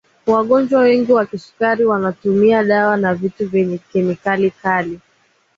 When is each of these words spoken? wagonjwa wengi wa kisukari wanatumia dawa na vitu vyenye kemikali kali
wagonjwa 0.25 0.79
wengi 0.81 1.13
wa 1.13 1.25
kisukari 1.25 1.85
wanatumia 1.85 2.63
dawa 2.63 2.97
na 2.97 3.15
vitu 3.15 3.49
vyenye 3.49 3.77
kemikali 3.77 4.51
kali 4.51 4.99